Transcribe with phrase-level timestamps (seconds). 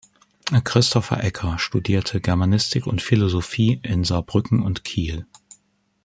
[0.63, 5.27] Christopher Ecker studierte Germanistik und Philosophie in Saarbrücken und Kiel.